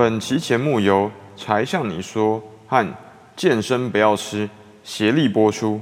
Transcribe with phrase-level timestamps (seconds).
[0.00, 2.96] 本期节目由柴向你说和
[3.36, 4.48] 健身不要吃
[4.82, 5.78] 协力播出。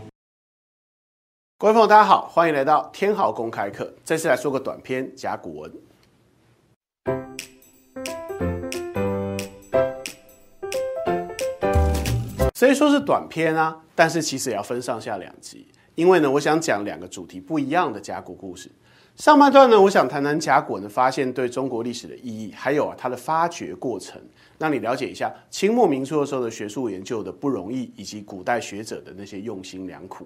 [1.56, 3.94] 各位朋友，大家好，欢迎来到天豪公开课。
[4.04, 5.72] 这次来说个短篇甲骨文。
[12.57, 18.68] 虽说是短篇啊，但是其实也要分上下两集，因为呢，我想讲两个主题不一样的甲骨故事。
[19.19, 24.22] 上半段呢，我想谈谈甲骨文的发现对中国历史的意义，还有啊它的发掘过程，
[24.59, 30.25] 让你了解一下清末民初的时候的学术研究的不容易，以及古代学者的那些用心良苦。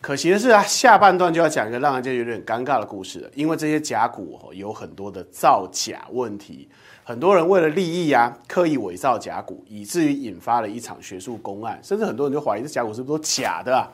[0.00, 6.68] 可惜的是啊，下半段就要讲一个让人家有点尴尬的故事了，因为这些甲骨有很多的造假问题。
[7.04, 13.86] 很多人为了利益啊，刻意伪造甲骨，以至于引发了一场学术公案，甚至很多人就怀疑这甲骨是不是假的啊？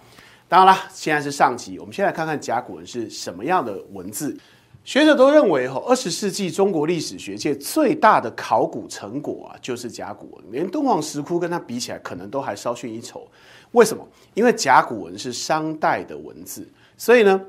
[0.54, 4.38] 当然了，现在是上集，我们先来看看甲骨文是什么样的文字。
[4.84, 13.26] 学者都认为，哈，二十世纪中国历史学界最大的考古成果啊，就是甲骨文，连敦煌石窟跟它比起来，可能都还稍逊一筹。
[13.72, 14.06] 为什么？
[14.34, 16.64] 因为甲骨文是商代的文字，
[16.96, 17.40] 所以呢，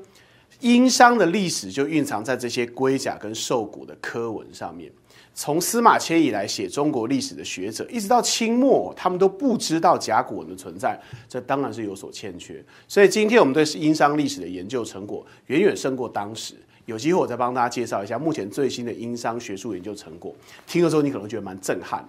[0.58, 4.90] 殷商的历史就蕴藏在这些龟甲跟兽骨的刻文上面。
[5.38, 12.64] 从司马迁以来写中国历史的学者，一直到清末，他们都不知道甲骨文的存在，这当然是有所欠缺。
[12.88, 16.54] 所以今天我们对殷商历史的研究成果远远胜过当时。
[16.86, 20.34] 有机会我再帮大家介绍一下目前最新的殷商学术研究成果。
[20.66, 22.02] 听了之后你可能觉得蛮震撼。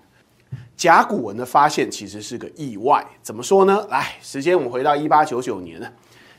[0.77, 3.85] 甲骨文的发现其实是个意外，怎么说呢？
[3.89, 5.81] 来，时间我们回到一八九九年。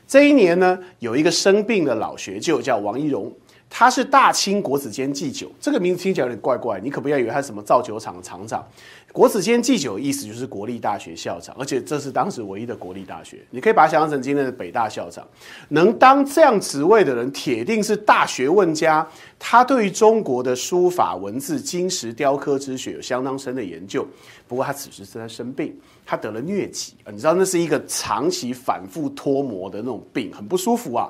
[0.07, 3.31] 这一年呢，有一个生病的老学究叫王一荣。
[3.69, 8.65] 他是大清国子监祭酒，这个名字听起来有点怪怪，你可不要以为他是什么造酒厂的厂长。
[9.11, 15.25] 国子监祭酒的意思就是国立大学校长，而且这是当时唯一的国立大学，你可以把它想象成今天的北大校长。
[15.69, 19.07] 能当这样职位的人，铁定是大学问家。
[19.39, 24.05] 他对于中国的书法文字、金石雕刻之学有相当深的研究。
[24.47, 25.75] 不过他此时正在生病，
[26.05, 31.09] 他得了疟疾啊，你知道那是一个长期反复脱模的那种病，很不舒服啊。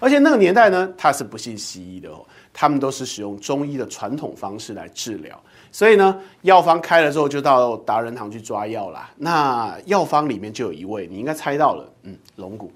[0.00, 5.40] 而且那个年代呢，他是不信西医的哦，他们都是使用中医的传统方式来治疗。
[5.70, 9.10] 所以呢，药方开了之后，就到达仁堂去抓药啦。
[9.16, 12.72] 那药方里面就有一味，你应该猜到了，嗯，龙骨。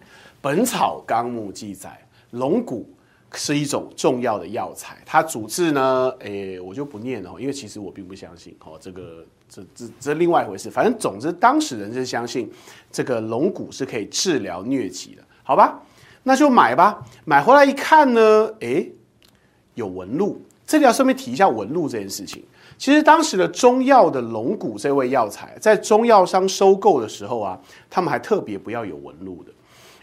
[0.40, 2.88] 《本草纲目》记载，龙骨
[3.32, 4.98] 是一种重要的药材。
[5.06, 8.56] 它主治呢，诶，我就不念了，因为其实我并不相信。
[8.64, 10.70] 哦，这个这这这另外一回事。
[10.70, 12.50] 反正总之，当时人是相信
[12.90, 15.80] 这个龙骨是可以治疗疟疾的，好吧？
[16.22, 18.92] 那就买吧，买回来一看呢，诶，
[19.74, 20.40] 有纹路。
[20.66, 22.42] 这里要顺便提一下纹路这件事情。
[22.78, 27.58] 其实当时的中药的龙骨这味药材，在中药商收购的时候啊，
[27.90, 29.52] 他们还特别不要有纹路的，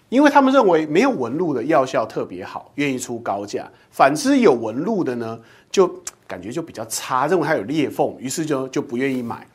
[0.09, 5.39] 因为他们认为没有纹路的药效特别好，愿意出高价；反之有纹路的呢，
[5.71, 5.87] 就
[6.27, 9.47] 感觉就比较差，认为它有裂缝，于是就就不愿意买。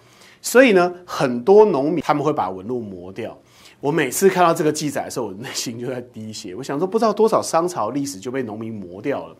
[0.43, 3.39] 所以呢，很多农民他们会把纹路磨掉。
[3.85, 6.55] 我每次看到这个记载的时候，我的内心就在滴血。
[6.55, 9.37] 我想说，不知道多少商朝历史就被农民磨掉了。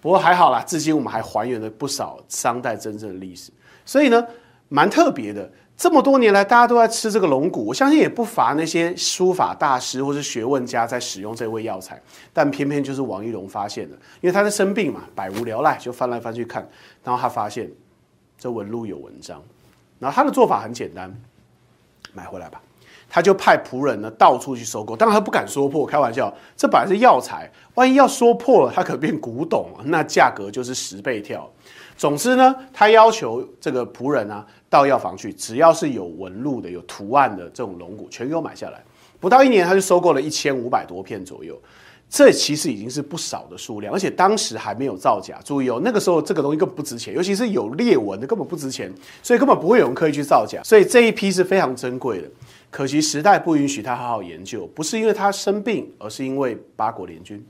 [0.00, 3.52] 不过还好啦，至今我们还还原了不少商代真正的历史。
[3.84, 4.26] 所以呢，
[4.68, 5.48] 蛮特别的。
[5.76, 12.02] 这么多年来，大家都在吃这个龙骨，我相信也不乏那些书法大师或是学问家在使用这味药材。
[12.32, 16.68] 但偏偏就是王一龙发现的，因为他在生病嘛，百无聊赖，就翻来翻去看，
[17.04, 17.70] 然后他发现
[18.36, 19.40] 这纹路有文章。
[20.00, 21.16] 然后他的做法很简单，
[22.12, 22.60] 买回来吧。
[23.08, 31.48] 他就派仆人呢到处去收购，当然他不敢说破，开玩笑，这本来是药材，万一要说破了，它可变古董，那价格就是十倍跳。
[31.96, 38.82] 总之呢，他要求这个仆人啊到药房去，只要是有纹路的、有图案的这种龙骨，全给我买下来。
[39.18, 41.58] 不到一年，他就收购了一千五百多片左右。
[42.08, 45.40] 这其实已经是不少的数量，而且当时还没有造假。
[45.42, 50.60] 注意哦，那个时候这个东西根本不值钱，尤其是有裂纹的根本不值钱，所以根本不会有人刻意去造假。
[50.62, 52.28] 所以这一批是非常珍贵的。
[52.70, 57.44] 可惜时代不允许他好好研究，不是因为他生病，而是因为八国联军。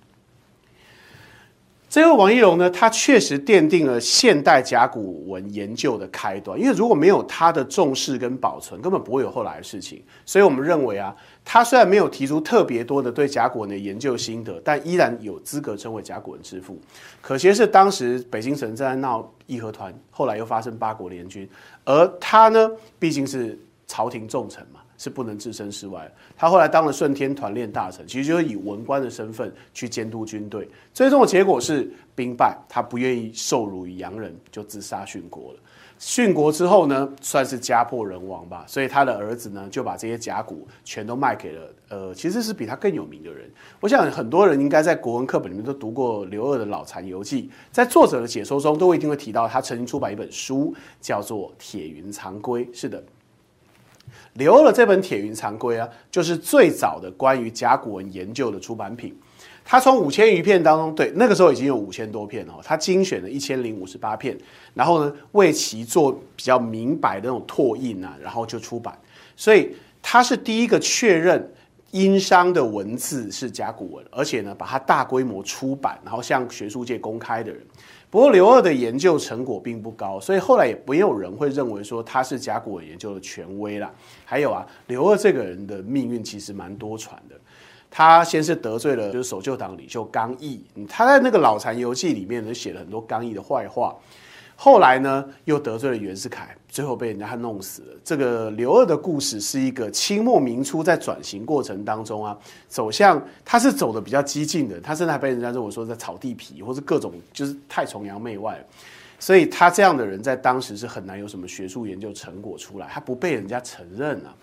[1.88, 6.60] 这位王一龙呢，他确实奠定了现代甲骨文研究的开端。
[6.60, 10.02] 因为如果没有他的重视跟保存，根本不会有后来的事情。
[10.26, 11.14] 所以我们认为啊，
[11.44, 16.78] 他虽然没有提出特别多的对甲骨文的研究心得，但依然有资格成为甲骨文之父。
[17.22, 21.48] 可惜是当时北京城正在闹义和团，后来又发生八国联军，
[21.84, 24.80] 而他呢，毕竟是朝廷重臣嘛。
[24.98, 26.10] 是不能置身事外。
[26.36, 30.68] 他后来当了顺天团练大臣，其实就是以文官的身份去监督军队。
[30.92, 35.58] 最终的结果是兵败，他不愿意受辱于洋人，就自杀殉国了。
[35.98, 43.50] 殉国之后呢，算是家破人亡吧，所以他的儿子呢就把这些甲骨全都卖给了呃，其实是比他更有名的人。
[43.80, 52.66] 我想很多人应该在国文课本里面都读过刘鹗的《老残游记》，在作者的解说中都一定会提到他曾经出版一本书，叫做《铁云藏龟》。
[52.74, 53.02] 是的，
[54.34, 59.16] 留了这本《铁云藏龟》啊，就是最早的关于甲骨文研究的出版品。
[59.68, 64.38] 他从五千余片当中，对那个时候已经有五千多片哦，他精选了一千零五十八片，
[64.74, 68.96] 然后呢为其做比较明白的那种拓印啊，然后就出版。
[69.34, 71.52] 所以他是第一个确认
[71.90, 77.60] 殷商的文字是甲骨文，而且呢把它大规模出版，然后向学术界公开的人。
[78.16, 83.92] 不过刘二的研究成果并不高，所以后来也没有人会认为说他是甲骨文研究的权威啦。
[84.24, 87.38] 还有啊，刘二这个人的命运其实蛮多舛的。
[87.90, 93.94] 他先是得罪了就是守旧党领袖刚毅，他在那个《老残游记》里面呢写了很多刚毅的坏话。
[94.56, 97.88] 后来呢又得罪了袁世凯，最后被人家弄死了。
[98.02, 102.36] 这个刘二的故事是一个清末明初在转型过程当中啊，
[102.66, 108.58] 走向他是走的比较激进的，他甚至还被人家认为说在炒地皮或者各种就是太崇洋媚外，
[109.18, 114.34] 所以他这样的人在当时是很难有什么学术研究成果出来，他不被人家承认啊。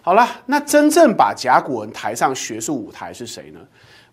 [0.00, 3.60] 好了，那真正把甲骨文抬上学术舞台是谁呢？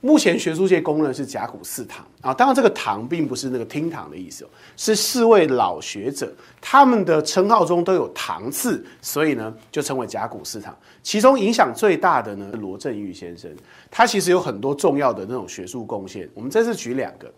[0.02, 4.48] 目前学术界公认是甲骨四堂啊，当然这个堂并不是那个厅堂的意思哦，
[4.78, 6.32] 是四位老学者，
[6.62, 10.74] 他们的称号中都有堂字，所以呢就称为甲骨四堂。
[11.04, 13.52] 其中影响最大的呢，罗振玉先生，
[13.92, 16.30] 他其实有很多重要的那种学术贡献。
[16.34, 17.30] 我们这次举两个，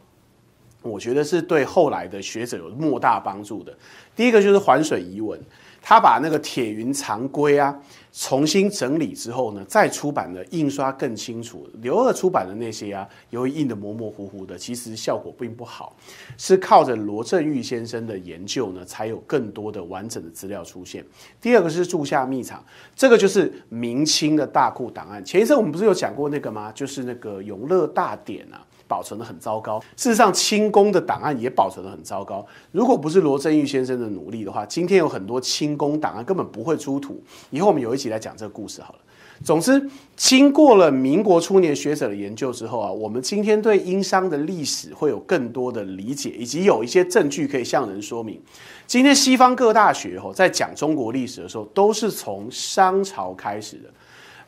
[0.84, 3.75] 我觉得是对后来的学者有莫大帮助的。
[4.16, 5.42] 第一个就是环水遗文。
[5.81, 7.75] 他把那个铁云藏龟啊
[8.13, 11.68] 重新整理之后呢，再出版的印刷更清楚。
[11.81, 15.95] 刘二出版的那些啊，由于印的模模糊糊的，其实效果并不好。
[16.38, 21.04] 是靠着罗振玉先生的研究呢，才有更多的完整的资料出现。
[21.42, 22.63] 第二个是铸下秘藏，
[22.95, 25.24] 这个就是明清的大库档案。
[25.25, 26.72] 前一阵我们不是有讲过那个吗？
[26.74, 28.63] 就是那个永乐大典啊。
[28.92, 29.80] 保存的很糟糕。
[29.96, 32.46] 事实上，清宫的档案也保存的很糟糕。
[32.74, 37.24] 如果不是罗振玉先生的努力的话，今天有很多清宫档案根本不会出土。
[37.52, 39.00] 以后我们有一起来讲这个故事好了。
[39.44, 48.40] 总之，经过了民国初年学者的研究之后啊，我们今天对殷商的历史会有更多的理解，以及有一些证据可以向人说明。
[48.86, 53.90] 今天西方各大学哦，在讲中国历史的时候，都是从商朝开始的。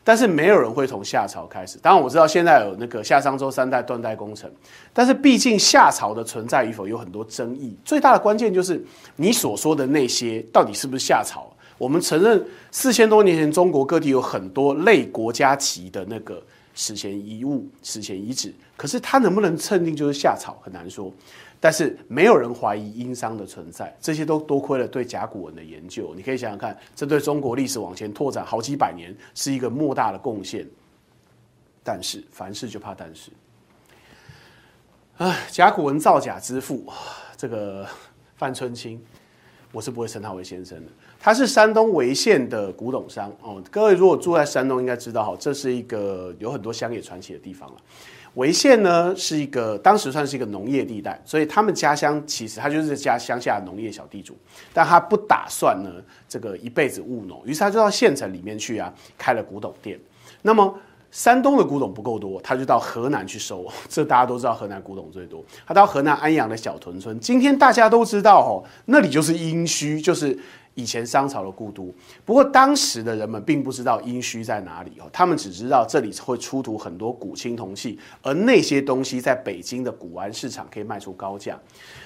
[0.03, 1.77] 但是没有人会从夏朝开始。
[1.81, 4.51] 当然我知道现在有那个夏商周三代断代工程，
[4.91, 7.75] 但是毕竟夏朝的存在与否有很多争议。
[7.85, 8.83] 最大的关键就是
[9.15, 11.47] 你所说的那些到底是不是夏朝？
[11.77, 12.41] 我们承认
[12.71, 16.41] 四千多年前中国各地有很多类国家级的那个
[16.73, 21.13] 史前遗物、史前遗址，可是它能不能称定就是夏朝，很难说。
[21.59, 26.13] 但是没有人怀疑殷商的存在，这些都多亏了对甲骨文的研究。
[26.13, 30.67] 你可以想想看，这对中国历史往前拓展好几百年是一个莫大的贡献。
[31.81, 33.31] 但是凡事就怕但是，
[35.17, 36.85] 啊，甲骨文造假之父，
[37.37, 37.87] 这个
[38.35, 39.01] 范春清，
[39.71, 40.91] 我是不会称他为先生的。
[41.23, 43.63] 他是山东潍县的古董商哦。
[43.71, 47.75] 各位如果住在山东，应该知道哈，这是一个有很多乡野传奇的地方了。
[48.35, 54.35] 潍县呢是一个当时算是一个农业地带，所以他们家乡其实他就是家乡下农业小地主，
[54.73, 55.89] 但他不打算呢
[56.27, 59.97] 这个一辈子务农，于是他就到县城里面去啊开了古董店。
[60.41, 60.77] 那么
[61.09, 63.65] 山东的古董不够多，他就到河南去收。
[63.87, 65.41] 这大家都知道，河南古董最多。
[65.65, 70.37] 他到河南安阳的小屯村，今天大家都知道哦，那里就是殷墟，就是。
[70.75, 71.93] 以前商朝的故都，
[72.25, 81.59] 不过当时的人们并不知道殷墟在哪里哦，他们只知道这里会出土很多古青铜器，而那些东西在北京的古玩市场可以卖出高价。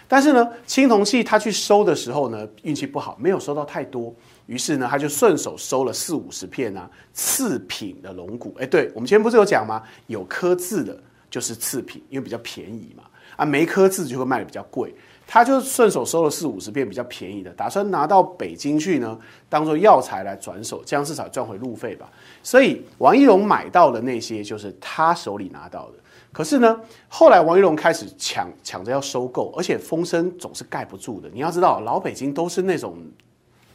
[0.08, 4.14] 但是呢，青铜器他去收的时候呢，运气不好，没有收到太多，
[4.48, 8.54] 于是呢，他就顺手收了四五十片啊次品的龙骨。
[8.60, 9.82] 哎，对我们前不是有讲吗？
[10.08, 10.98] 有刻字的
[11.30, 13.04] 就是次品，因为比较便宜嘛，
[13.38, 14.94] 啊，没刻字就会卖的比较贵。
[15.28, 19.20] 他就顺手收了四五十片比较便宜的，打算拿到北京去呢，
[19.50, 22.10] 当做药材来转手，这样至少赚回路费吧。
[22.42, 25.96] 所以王一龙买到的那些就是他手里拿到的。
[26.32, 26.80] 可是呢，
[27.10, 31.30] 后来王一龙开始抢抢着要收购，而且风声总是盖不住的。
[31.34, 32.96] 你要知道，老北京都是那种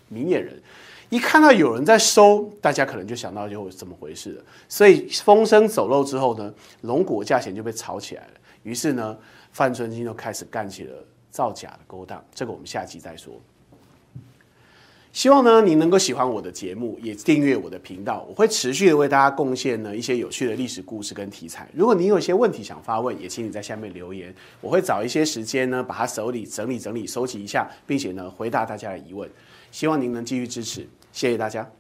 [0.08, 0.58] 明眼人，
[1.10, 4.44] 一看到有人在收，大家可能就想到就怎么回事了。
[4.68, 8.32] 所以风声走漏之后呢，龙骨价钱就被炒起来了。
[8.62, 9.16] 于是呢，
[9.50, 10.94] 范春金就开始干起了。
[11.32, 13.34] 造假的勾当，这个我们下集再说。
[15.12, 21.68] 希望呢您能够喜欢我的节目，也订阅我的频道，我会持续的为大家贡献呢一些有趣的历史故事跟题材。
[21.74, 29.28] 如果您有一些问题想发问，也请你在下面留言，我会找一些时间呢把它手里整理整理收集一下，并且呢回答大家的疑问。
[29.70, 31.70] 希望您能继续支持，谢谢大家。